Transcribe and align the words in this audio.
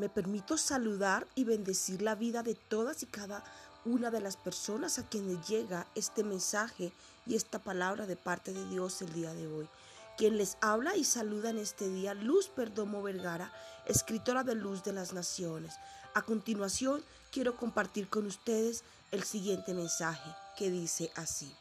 me 0.00 0.08
permito 0.08 0.56
saludar 0.56 1.28
y 1.34 1.44
bendecir 1.44 2.00
la 2.00 2.14
vida 2.14 2.42
de 2.42 2.54
todas 2.54 3.02
y 3.02 3.06
cada 3.06 3.44
una 3.84 4.10
de 4.10 4.20
las 4.20 4.36
personas 4.36 4.98
a 4.98 5.06
quienes 5.06 5.46
llega 5.46 5.86
este 5.94 6.24
mensaje 6.24 6.92
y 7.26 7.36
esta 7.36 7.58
palabra 7.58 8.06
de 8.06 8.16
parte 8.16 8.52
de 8.52 8.66
Dios 8.70 9.02
el 9.02 9.12
día 9.12 9.32
de 9.34 9.46
hoy. 9.46 9.68
Quien 10.16 10.38
les 10.38 10.56
habla 10.62 10.96
y 10.96 11.04
saluda 11.04 11.50
en 11.50 11.58
este 11.58 11.88
día, 11.88 12.14
Luz 12.14 12.48
Perdomo 12.48 13.02
Vergara, 13.02 13.52
escritora 13.86 14.42
de 14.42 14.54
Luz 14.54 14.82
de 14.84 14.94
las 14.94 15.12
Naciones. 15.12 15.74
A 16.14 16.22
continuación, 16.22 17.04
quiero 17.30 17.56
compartir 17.56 18.08
con 18.08 18.26
ustedes 18.26 18.84
el 19.12 19.22
siguiente 19.22 19.74
mensaje 19.74 20.30
que 20.56 20.70
dice 20.70 21.12
así. 21.14 21.54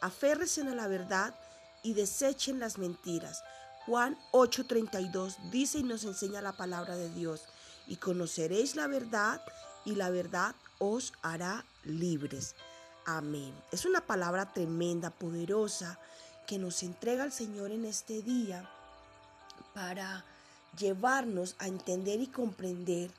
Aférrense 0.00 0.62
a 0.62 0.74
la 0.74 0.88
verdad 0.88 1.34
y 1.82 1.92
desechen 1.92 2.58
las 2.58 2.78
mentiras. 2.78 3.42
Juan 3.86 4.18
8:32 4.32 5.50
dice 5.50 5.78
y 5.78 5.82
nos 5.82 6.04
enseña 6.04 6.40
la 6.40 6.52
palabra 6.52 6.96
de 6.96 7.10
Dios 7.10 7.42
y 7.92 7.96
conoceréis 7.96 8.74
la 8.74 8.86
verdad 8.86 9.42
y 9.84 9.96
la 9.96 10.08
verdad 10.08 10.54
os 10.78 11.12
hará 11.20 11.66
libres. 11.84 12.54
Amén. 13.04 13.52
Es 13.70 13.84
una 13.84 14.00
palabra 14.00 14.50
tremenda, 14.50 15.10
poderosa, 15.10 15.98
que 16.46 16.56
nos 16.56 16.82
entrega 16.82 17.22
el 17.22 17.32
Señor 17.32 17.70
en 17.70 17.84
este 17.84 18.22
día 18.22 18.66
para 19.74 20.24
llevarnos 20.78 21.54
a 21.58 21.66
entender 21.66 22.18
y 22.20 22.28
comprender 22.28 23.10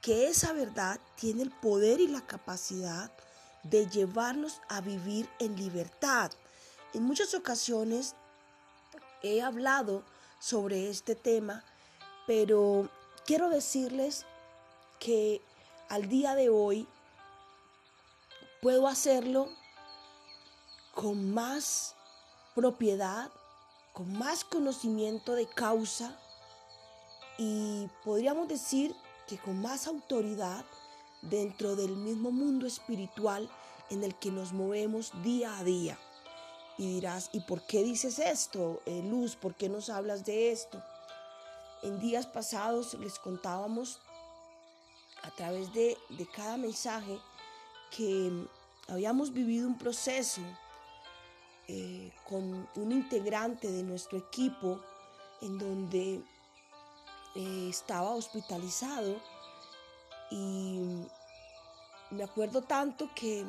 que 0.00 0.28
esa 0.28 0.54
verdad 0.54 0.98
tiene 1.16 1.42
el 1.42 1.50
poder 1.50 2.00
y 2.00 2.08
la 2.08 2.26
capacidad 2.26 3.12
de 3.64 3.86
llevarnos 3.86 4.62
a 4.70 4.80
vivir 4.80 5.28
en 5.40 5.56
libertad. 5.56 6.32
En 6.94 7.02
muchas 7.02 7.34
ocasiones 7.34 8.14
he 9.22 9.42
hablado 9.42 10.02
sobre 10.38 10.88
este 10.88 11.14
tema, 11.14 11.62
pero 12.26 12.88
quiero 13.26 13.50
decirles 13.50 14.24
que 15.00 15.42
al 15.88 16.08
día 16.08 16.34
de 16.34 16.48
hoy 16.48 16.86
puedo 18.62 18.86
hacerlo 18.86 19.48
con 20.94 21.34
más 21.34 21.94
propiedad, 22.54 23.30
con 23.92 24.16
más 24.16 24.44
conocimiento 24.44 25.34
de 25.34 25.46
causa 25.46 26.16
y 27.36 27.88
podríamos 28.04 28.48
decir 28.48 28.94
que 29.26 29.38
con 29.38 29.60
más 29.60 29.86
autoridad 29.88 30.64
dentro 31.20 31.74
del 31.74 31.96
mismo 31.96 32.30
mundo 32.30 32.66
espiritual 32.66 33.50
en 33.90 34.04
el 34.04 34.14
que 34.14 34.30
nos 34.30 34.52
movemos 34.52 35.12
día 35.22 35.58
a 35.58 35.64
día. 35.64 35.98
Y 36.78 36.94
dirás, 36.94 37.30
¿y 37.32 37.40
por 37.40 37.66
qué 37.66 37.82
dices 37.82 38.18
esto, 38.18 38.80
eh, 38.86 39.02
Luz? 39.02 39.34
¿Por 39.34 39.54
qué 39.54 39.68
nos 39.68 39.88
hablas 39.88 40.24
de 40.24 40.52
esto? 40.52 40.82
En 41.82 41.98
días 42.00 42.26
pasados 42.26 42.94
les 42.94 43.18
contábamos 43.18 44.00
a 45.22 45.30
través 45.30 45.72
de, 45.72 45.96
cada 46.34 46.56
mensaje 46.56 47.18
que 47.90 48.30
habíamos 48.88 49.32
vivido 49.32 49.66
un 49.66 49.78
proceso 49.78 50.40
eh, 51.68 52.12
con 52.28 52.68
un 52.76 52.92
integrante 52.92 53.70
de 53.70 53.82
nuestro 53.82 54.18
equipo 54.18 54.80
en 55.42 55.58
donde 55.58 56.22
eh, 57.34 57.68
estaba 57.68 58.10
hospitalizado 58.10 59.16
y 60.30 61.06
me 62.10 62.24
acuerdo 62.24 62.62
tanto 62.62 63.10
que 63.14 63.44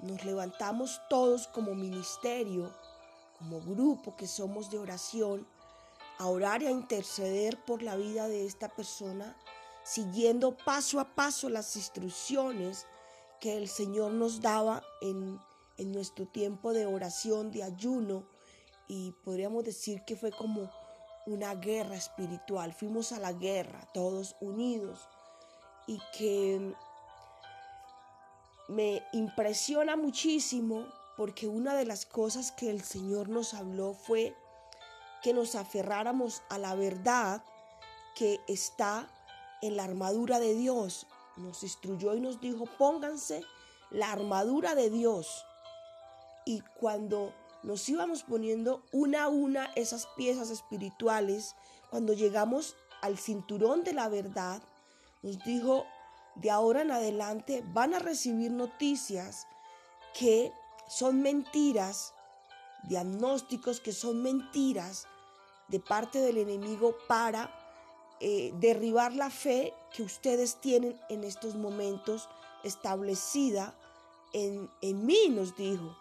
nos 0.00 0.24
levantamos 0.24 1.00
todos 1.08 1.46
como 1.48 1.74
ministerio, 1.74 2.72
como 3.38 3.60
grupo 3.60 4.16
que 4.16 4.26
somos 4.26 4.70
de 4.70 4.78
oración, 4.78 5.46
a 6.20 6.26
orar 6.26 6.62
y 6.62 6.66
a 6.66 6.70
interceder 6.70 7.64
por 7.64 7.82
la 7.82 7.96
vida 7.96 8.28
de 8.28 8.44
esta 8.44 8.68
persona, 8.68 9.34
siguiendo 9.82 10.54
paso 10.54 11.00
a 11.00 11.14
paso 11.14 11.48
las 11.48 11.76
instrucciones 11.76 12.86
que 13.40 13.56
el 13.56 13.68
Señor 13.68 14.12
nos 14.12 14.42
daba 14.42 14.82
en, 15.00 15.40
en 15.78 15.92
nuestro 15.92 16.26
tiempo 16.26 16.74
de 16.74 16.84
oración, 16.84 17.50
de 17.50 17.62
ayuno, 17.62 18.26
y 18.86 19.12
podríamos 19.24 19.64
decir 19.64 20.04
que 20.04 20.14
fue 20.14 20.30
como 20.30 20.70
una 21.24 21.54
guerra 21.54 21.96
espiritual. 21.96 22.74
Fuimos 22.74 23.12
a 23.12 23.18
la 23.18 23.32
guerra, 23.32 23.88
todos 23.94 24.36
unidos, 24.42 25.08
y 25.86 25.98
que 26.18 26.74
me 28.68 29.02
impresiona 29.14 29.96
muchísimo 29.96 30.86
porque 31.16 31.48
una 31.48 31.74
de 31.74 31.86
las 31.86 32.04
cosas 32.04 32.52
que 32.52 32.68
el 32.68 32.82
Señor 32.82 33.30
nos 33.30 33.54
habló 33.54 33.94
fue 33.94 34.36
que 35.22 35.32
nos 35.32 35.54
aferráramos 35.54 36.42
a 36.48 36.58
la 36.58 36.74
verdad 36.74 37.42
que 38.14 38.40
está 38.48 39.08
en 39.62 39.76
la 39.76 39.84
armadura 39.84 40.40
de 40.40 40.54
Dios. 40.54 41.06
Nos 41.36 41.62
instruyó 41.62 42.14
y 42.14 42.20
nos 42.20 42.40
dijo, 42.40 42.66
pónganse 42.78 43.44
la 43.90 44.12
armadura 44.12 44.74
de 44.74 44.90
Dios. 44.90 45.44
Y 46.44 46.60
cuando 46.78 47.34
nos 47.62 47.88
íbamos 47.88 48.22
poniendo 48.22 48.82
una 48.92 49.24
a 49.24 49.28
una 49.28 49.66
esas 49.76 50.06
piezas 50.16 50.50
espirituales, 50.50 51.54
cuando 51.90 52.12
llegamos 52.12 52.76
al 53.02 53.18
cinturón 53.18 53.84
de 53.84 53.92
la 53.92 54.08
verdad, 54.08 54.62
nos 55.22 55.38
dijo, 55.44 55.84
de 56.36 56.50
ahora 56.50 56.82
en 56.82 56.90
adelante 56.90 57.62
van 57.72 57.94
a 57.94 57.98
recibir 57.98 58.50
noticias 58.50 59.46
que 60.14 60.52
son 60.88 61.20
mentiras 61.22 62.14
diagnósticos 62.84 63.80
que 63.80 63.92
son 63.92 64.22
mentiras 64.22 65.06
de 65.68 65.80
parte 65.80 66.20
del 66.20 66.38
enemigo 66.38 66.96
para 67.06 67.50
eh, 68.20 68.52
derribar 68.60 69.14
la 69.14 69.30
fe 69.30 69.72
que 69.92 70.02
ustedes 70.02 70.56
tienen 70.56 71.00
en 71.08 71.24
estos 71.24 71.54
momentos 71.54 72.28
establecida 72.64 73.74
en, 74.32 74.70
en 74.82 75.06
mí, 75.06 75.28
nos 75.30 75.56
dijo. 75.56 75.96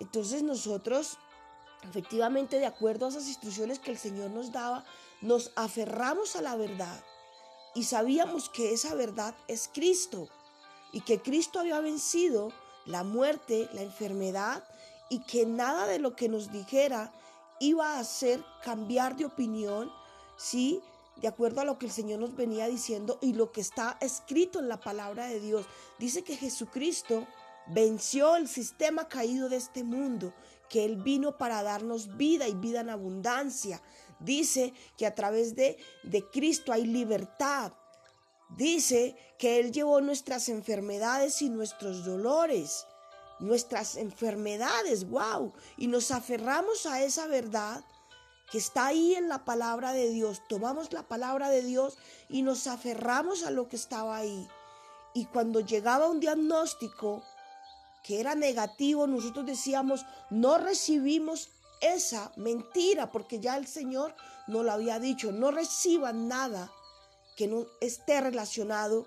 Entonces 0.00 0.42
nosotros, 0.42 1.16
efectivamente, 1.82 2.58
de 2.58 2.66
acuerdo 2.66 3.06
a 3.06 3.08
esas 3.10 3.28
instrucciones 3.28 3.78
que 3.78 3.90
el 3.90 3.98
Señor 3.98 4.30
nos 4.30 4.52
daba, 4.52 4.84
nos 5.20 5.52
aferramos 5.56 6.36
a 6.36 6.42
la 6.42 6.56
verdad 6.56 7.02
y 7.74 7.84
sabíamos 7.84 8.48
que 8.48 8.72
esa 8.72 8.94
verdad 8.94 9.34
es 9.48 9.70
Cristo 9.72 10.28
y 10.92 11.00
que 11.00 11.20
Cristo 11.20 11.60
había 11.60 11.80
vencido 11.80 12.52
la 12.86 13.02
muerte, 13.04 13.68
la 13.72 13.82
enfermedad 13.82 14.64
y 15.08 15.20
que 15.20 15.46
nada 15.46 15.86
de 15.86 15.98
lo 15.98 16.16
que 16.16 16.28
nos 16.28 16.50
dijera 16.50 17.12
iba 17.60 17.94
a 17.94 18.00
hacer 18.00 18.44
cambiar 18.62 19.16
de 19.16 19.26
opinión, 19.26 19.90
¿sí? 20.36 20.80
De 21.16 21.28
acuerdo 21.28 21.60
a 21.60 21.64
lo 21.64 21.78
que 21.78 21.86
el 21.86 21.92
Señor 21.92 22.18
nos 22.18 22.34
venía 22.34 22.66
diciendo 22.66 23.18
y 23.20 23.34
lo 23.34 23.52
que 23.52 23.60
está 23.60 23.96
escrito 24.00 24.58
en 24.58 24.68
la 24.68 24.80
palabra 24.80 25.26
de 25.26 25.40
Dios. 25.40 25.66
Dice 25.98 26.24
que 26.24 26.36
Jesucristo 26.36 27.26
venció 27.68 28.36
el 28.36 28.48
sistema 28.48 29.08
caído 29.08 29.48
de 29.48 29.56
este 29.56 29.84
mundo, 29.84 30.34
que 30.68 30.84
Él 30.84 30.96
vino 30.96 31.38
para 31.38 31.62
darnos 31.62 32.16
vida 32.16 32.48
y 32.48 32.54
vida 32.54 32.80
en 32.80 32.90
abundancia. 32.90 33.80
Dice 34.18 34.74
que 34.96 35.06
a 35.06 35.14
través 35.14 35.54
de, 35.54 35.78
de 36.02 36.28
Cristo 36.30 36.72
hay 36.72 36.84
libertad. 36.84 37.72
Dice 38.56 39.16
que 39.38 39.60
Él 39.60 39.72
llevó 39.72 40.00
nuestras 40.00 40.48
enfermedades 40.48 41.40
y 41.42 41.48
nuestros 41.48 42.04
dolores 42.04 42.86
nuestras 43.44 43.96
enfermedades, 43.96 45.08
wow, 45.08 45.52
y 45.76 45.86
nos 45.86 46.10
aferramos 46.10 46.86
a 46.86 47.02
esa 47.02 47.26
verdad 47.26 47.84
que 48.50 48.58
está 48.58 48.86
ahí 48.86 49.14
en 49.14 49.28
la 49.28 49.44
palabra 49.44 49.92
de 49.92 50.10
Dios. 50.10 50.42
Tomamos 50.48 50.92
la 50.92 51.02
palabra 51.02 51.50
de 51.50 51.62
Dios 51.62 51.98
y 52.28 52.42
nos 52.42 52.66
aferramos 52.66 53.44
a 53.44 53.50
lo 53.50 53.68
que 53.68 53.76
estaba 53.76 54.16
ahí. 54.16 54.48
Y 55.14 55.26
cuando 55.26 55.60
llegaba 55.60 56.08
un 56.08 56.20
diagnóstico 56.20 57.22
que 58.02 58.20
era 58.20 58.34
negativo, 58.34 59.06
nosotros 59.06 59.46
decíamos, 59.46 60.04
no 60.30 60.58
recibimos 60.58 61.50
esa 61.80 62.32
mentira, 62.36 63.10
porque 63.10 63.40
ya 63.40 63.56
el 63.56 63.66
Señor 63.66 64.14
nos 64.46 64.64
lo 64.64 64.72
había 64.72 64.98
dicho, 64.98 65.32
no 65.32 65.50
reciban 65.50 66.28
nada 66.28 66.70
que 67.36 67.46
no 67.46 67.66
esté 67.80 68.20
relacionado 68.20 69.06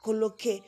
con 0.00 0.20
lo 0.20 0.36
que 0.36 0.62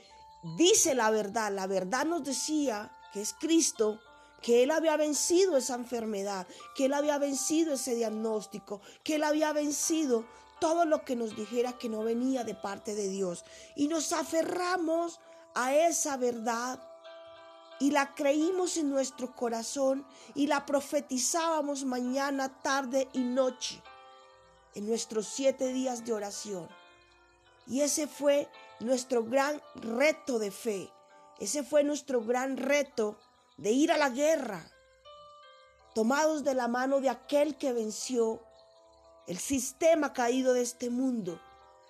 dice 0.57 0.95
la 0.95 1.11
verdad. 1.11 1.53
La 1.53 1.67
verdad 1.67 2.05
nos 2.05 2.25
decía 2.25 2.91
que 3.13 3.21
es 3.21 3.35
Cristo, 3.35 4.01
que 4.43 4.63
Él 4.63 4.71
había 4.71 4.97
vencido 4.97 5.57
esa 5.57 5.75
enfermedad, 5.75 6.47
que 6.75 6.87
Él 6.87 6.95
había 6.95 7.19
vencido 7.19 7.75
ese 7.75 7.95
diagnóstico, 7.95 8.81
que 9.03 9.17
Él 9.17 9.25
había 9.25 9.53
vencido 9.53 10.25
todo 10.61 10.85
lo 10.85 11.05
que 11.05 11.17
nos 11.17 11.35
dijera 11.37 11.79
que 11.79 11.89
no 11.89 12.03
venía 12.05 12.45
de 12.45 12.55
parte 12.55 12.95
de 12.95 13.09
Dios. 13.09 13.45
Y 13.77 13.89
nos 13.89 14.13
aferramos 14.13 15.19
a 15.55 15.75
esa 15.75 16.17
verdad 16.17 16.81
y 17.81 17.91
la 17.91 18.15
creímos 18.15 18.77
en 18.77 18.91
nuestro 18.91 19.35
corazón 19.35 20.07
y 20.35 20.47
la 20.47 20.67
profetizábamos 20.67 21.85
mañana, 21.85 22.63
tarde 22.63 23.09
y 23.15 23.21
noche 23.21 23.83
en 24.75 24.87
nuestros 24.87 25.27
siete 25.27 25.73
días 25.73 26.05
de 26.05 26.13
oración. 26.13 26.69
Y 27.67 27.81
ese 27.81 28.07
fue 28.07 28.49
nuestro 28.81 29.25
gran 29.25 29.61
reto 29.75 30.39
de 30.39 30.51
fe. 30.51 30.91
Ese 31.41 31.63
fue 31.63 31.83
nuestro 31.83 32.23
gran 32.23 32.59
reto 32.59 33.19
de 33.57 33.73
ir 33.73 33.91
a 33.91 33.97
la 33.97 34.11
guerra, 34.11 34.71
tomados 35.95 36.45
de 36.45 36.55
la 36.55 36.69
mano 36.69 37.01
de 37.01 37.09
aquel 37.09 37.57
que 37.57 37.73
venció 37.73 38.43
el 39.27 39.39
sistema 39.39 40.13
caído 40.13 40.53
de 40.53 40.61
este 40.61 40.91
mundo, 40.91 41.41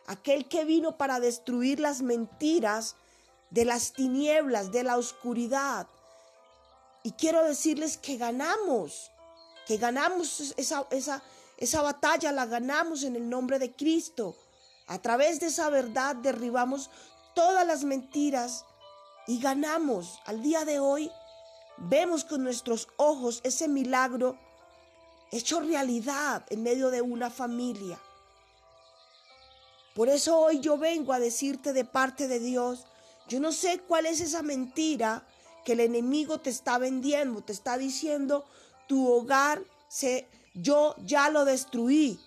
aquel 0.07 0.49
que 0.49 0.65
vino 0.65 0.97
para 0.97 1.19
destruir 1.19 1.81
las 1.81 2.01
mentiras 2.01 2.95
de 3.51 3.65
las 3.65 3.93
tinieblas, 3.93 4.71
de 4.71 4.85
la 4.85 4.97
oscuridad. 4.97 5.89
Y 7.03 7.13
quiero 7.13 7.45
decirles 7.45 7.97
que 7.97 8.17
ganamos, 8.19 9.11
que 9.67 9.79
ganamos 9.79 10.55
esa, 10.57 10.87
esa, 10.91 11.23
esa 11.57 11.83
batalla, 11.83 12.31
la 12.31 12.47
ganamos 12.47 13.03
en 13.03 13.17
el 13.17 13.29
nombre 13.29 13.59
de 13.59 13.75
Cristo. 13.75 14.37
A 14.87 15.01
través 15.01 15.41
de 15.41 15.47
esa 15.47 15.71
verdad 15.71 16.15
derribamos 16.15 16.91
todas 17.35 17.67
las 17.67 17.83
mentiras 17.83 18.65
y 19.27 19.41
ganamos. 19.41 20.21
Al 20.27 20.43
día 20.43 20.65
de 20.65 20.81
hoy 20.81 21.11
vemos 21.79 22.25
con 22.25 22.43
nuestros 22.45 22.89
ojos 22.97 23.41
ese 23.45 23.69
milagro 23.69 24.39
hecho 25.31 25.61
realidad 25.61 26.45
en 26.51 26.63
medio 26.63 26.91
de 26.91 27.03
una 27.03 27.31
familia. 27.31 27.99
Por 29.95 30.09
eso 30.09 30.39
hoy 30.39 30.61
yo 30.61 30.79
vengo 30.79 31.13
a 31.13 31.19
decirte 31.19 31.73
de 31.73 31.85
parte 31.85 32.29
de 32.29 32.39
Dios, 32.39 32.87
yo 33.29 33.41
no 33.41 33.53
sé 33.53 33.81
cuál 33.81 34.07
es 34.07 34.21
esa 34.21 34.43
mentira 34.43 35.27
que 35.65 35.73
el 35.73 35.81
enemigo 35.81 36.41
te 36.41 36.51
está 36.51 36.79
vendiendo, 36.79 37.43
te 37.43 37.53
está 37.53 37.77
diciendo, 37.77 38.45
tu 38.89 39.09
hogar 39.09 39.63
se 39.89 40.27
yo 40.55 40.95
ya 41.05 41.31
lo 41.31 41.45
destruí. 41.45 42.19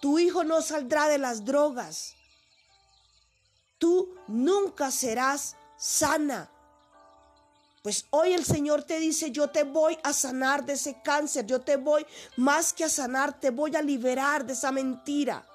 Tu 0.00 0.18
hijo 0.18 0.44
no 0.44 0.62
saldrá 0.62 1.08
de 1.08 1.18
las 1.18 1.44
drogas. 1.44 2.14
Tú 3.78 4.14
nunca 4.26 4.90
serás 4.90 5.56
sana. 5.76 6.50
Pues 7.82 8.06
hoy 8.10 8.32
el 8.32 8.44
Señor 8.44 8.82
te 8.82 8.98
dice, 8.98 9.30
yo 9.30 9.48
te 9.50 9.62
voy 9.62 9.96
a 10.02 10.12
sanar 10.12 10.64
de 10.64 10.72
ese 10.72 11.00
cáncer, 11.02 11.46
yo 11.46 11.60
te 11.60 11.76
voy 11.76 12.04
más 12.36 12.72
que 12.72 12.84
a 12.84 12.88
sanar, 12.88 13.38
te 13.38 13.50
voy 13.50 13.76
a 13.76 13.82
liberar 13.82 14.44
de 14.44 14.54
esa 14.54 14.72
mentira. 14.72 15.46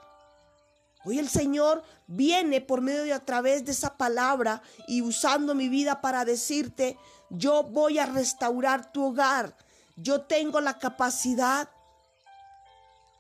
Hoy 1.04 1.20
el 1.20 1.30
Señor 1.30 1.84
viene 2.08 2.62
por 2.62 2.80
medio 2.80 3.04
de 3.04 3.14
a 3.14 3.26
través 3.26 3.66
de 3.66 3.72
esa 3.72 3.98
palabra 3.98 4.62
y 4.88 5.02
usando 5.02 5.56
mi 5.56 5.68
vida 5.68 6.00
para 6.00 6.24
decirte, 6.24 6.98
yo 7.30 7.64
voy 7.64 8.00
a 8.00 8.06
restaurar 8.06 8.92
tu 8.92 9.08
hogar. 9.08 9.58
Yo 9.96 10.22
tengo 10.22 10.62
la 10.62 10.78
capacidad 10.80 11.70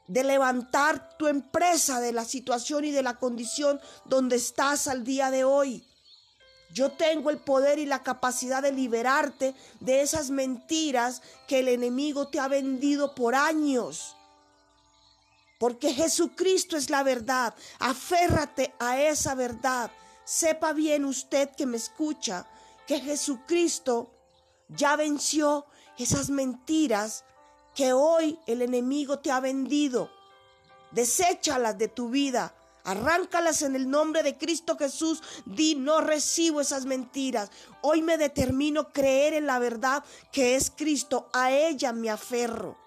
de 0.07 0.23
levantar 0.23 1.17
tu 1.17 1.27
empresa 1.27 1.99
de 1.99 2.11
la 2.11 2.25
situación 2.25 2.85
y 2.85 2.91
de 2.91 3.03
la 3.03 3.15
condición 3.17 3.79
donde 4.05 4.35
estás 4.35 4.87
al 4.87 5.03
día 5.03 5.31
de 5.31 5.43
hoy. 5.43 5.85
Yo 6.73 6.91
tengo 6.91 7.29
el 7.29 7.37
poder 7.39 7.79
y 7.79 7.85
la 7.85 8.01
capacidad 8.01 8.61
de 8.61 8.71
liberarte 8.71 9.53
de 9.79 10.01
esas 10.01 10.29
mentiras 10.29 11.21
que 11.47 11.59
el 11.59 11.67
enemigo 11.67 12.29
te 12.29 12.39
ha 12.39 12.47
vendido 12.47 13.13
por 13.13 13.35
años. 13.35 14.15
Porque 15.59 15.93
Jesucristo 15.93 16.77
es 16.77 16.89
la 16.89 17.03
verdad. 17.03 17.53
Aférrate 17.79 18.73
a 18.79 18.99
esa 19.01 19.35
verdad. 19.35 19.91
Sepa 20.23 20.73
bien 20.73 21.05
usted 21.05 21.49
que 21.55 21.65
me 21.65 21.77
escucha 21.77 22.47
que 22.87 22.99
Jesucristo 22.99 24.11
ya 24.69 24.95
venció 24.95 25.65
esas 25.97 26.29
mentiras 26.29 27.25
que 27.75 27.93
hoy 27.93 28.39
el 28.47 28.61
enemigo 28.61 29.19
te 29.19 29.31
ha 29.31 29.39
vendido. 29.39 30.09
Deséchalas 30.91 31.77
de 31.77 31.87
tu 31.87 32.09
vida. 32.09 32.53
Arráncalas 32.83 33.61
en 33.61 33.75
el 33.75 33.89
nombre 33.89 34.23
de 34.23 34.37
Cristo 34.37 34.77
Jesús. 34.77 35.21
Di, 35.45 35.75
no 35.75 36.01
recibo 36.01 36.61
esas 36.61 36.85
mentiras. 36.85 37.49
Hoy 37.81 38.01
me 38.01 38.17
determino 38.17 38.91
creer 38.91 39.33
en 39.33 39.45
la 39.45 39.59
verdad 39.59 40.03
que 40.31 40.55
es 40.55 40.71
Cristo. 40.71 41.29
A 41.33 41.51
ella 41.51 41.93
me 41.93 42.09
aferro. 42.09 42.77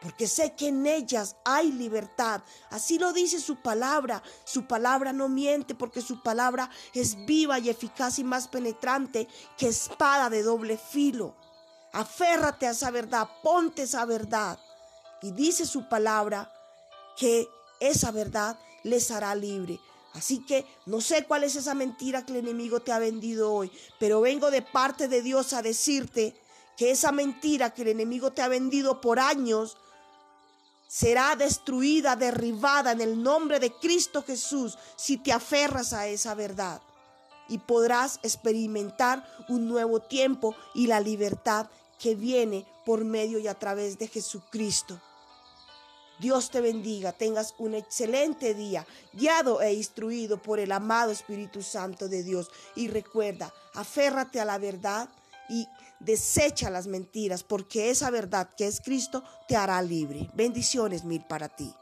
Porque 0.00 0.28
sé 0.28 0.54
que 0.54 0.68
en 0.68 0.86
ellas 0.86 1.36
hay 1.44 1.72
libertad. 1.72 2.42
Así 2.70 2.98
lo 2.98 3.12
dice 3.12 3.40
su 3.40 3.56
palabra. 3.56 4.22
Su 4.44 4.66
palabra 4.66 5.12
no 5.12 5.28
miente 5.28 5.74
porque 5.74 6.00
su 6.00 6.22
palabra 6.22 6.70
es 6.94 7.26
viva 7.26 7.58
y 7.58 7.68
eficaz 7.68 8.18
y 8.20 8.24
más 8.24 8.46
penetrante 8.46 9.26
que 9.56 9.68
espada 9.68 10.30
de 10.30 10.44
doble 10.44 10.78
filo. 10.78 11.34
Aférrate 11.92 12.66
a 12.66 12.70
esa 12.70 12.90
verdad, 12.92 13.28
ponte 13.42 13.82
esa 13.82 14.04
verdad. 14.04 14.58
Y 15.20 15.32
dice 15.32 15.66
su 15.66 15.88
palabra 15.88 16.52
que 17.16 17.48
esa 17.80 18.12
verdad 18.12 18.56
les 18.88 19.10
hará 19.10 19.34
libre. 19.34 19.78
Así 20.14 20.40
que 20.40 20.66
no 20.86 21.00
sé 21.00 21.24
cuál 21.24 21.44
es 21.44 21.54
esa 21.56 21.74
mentira 21.74 22.24
que 22.24 22.32
el 22.32 22.38
enemigo 22.38 22.80
te 22.80 22.92
ha 22.92 22.98
vendido 22.98 23.52
hoy, 23.52 23.70
pero 23.98 24.20
vengo 24.20 24.50
de 24.50 24.62
parte 24.62 25.06
de 25.06 25.22
Dios 25.22 25.52
a 25.52 25.62
decirte 25.62 26.34
que 26.76 26.90
esa 26.90 27.12
mentira 27.12 27.74
que 27.74 27.82
el 27.82 27.88
enemigo 27.88 28.32
te 28.32 28.42
ha 28.42 28.48
vendido 28.48 29.00
por 29.00 29.18
años 29.18 29.76
será 30.88 31.36
destruida, 31.36 32.16
derribada 32.16 32.92
en 32.92 33.00
el 33.00 33.22
nombre 33.22 33.60
de 33.60 33.72
Cristo 33.72 34.22
Jesús 34.22 34.78
si 34.96 35.18
te 35.18 35.32
aferras 35.32 35.92
a 35.92 36.08
esa 36.08 36.34
verdad. 36.34 36.80
Y 37.48 37.58
podrás 37.58 38.20
experimentar 38.22 39.24
un 39.48 39.68
nuevo 39.68 40.00
tiempo 40.00 40.54
y 40.74 40.86
la 40.86 41.00
libertad 41.00 41.68
que 41.98 42.14
viene 42.14 42.66
por 42.84 43.04
medio 43.04 43.38
y 43.38 43.48
a 43.48 43.54
través 43.54 43.98
de 43.98 44.08
Jesucristo. 44.08 45.00
Dios 46.18 46.50
te 46.50 46.60
bendiga, 46.60 47.12
tengas 47.12 47.54
un 47.58 47.74
excelente 47.74 48.54
día, 48.54 48.86
guiado 49.12 49.60
e 49.62 49.72
instruido 49.72 50.42
por 50.42 50.58
el 50.58 50.72
amado 50.72 51.12
Espíritu 51.12 51.62
Santo 51.62 52.08
de 52.08 52.22
Dios. 52.22 52.50
Y 52.74 52.88
recuerda, 52.88 53.52
aférrate 53.74 54.40
a 54.40 54.44
la 54.44 54.58
verdad 54.58 55.08
y 55.48 55.66
desecha 56.00 56.70
las 56.70 56.86
mentiras, 56.86 57.42
porque 57.42 57.90
esa 57.90 58.10
verdad 58.10 58.50
que 58.56 58.66
es 58.66 58.80
Cristo 58.80 59.22
te 59.46 59.56
hará 59.56 59.80
libre. 59.82 60.30
Bendiciones 60.34 61.04
mil 61.04 61.24
para 61.24 61.48
ti. 61.48 61.72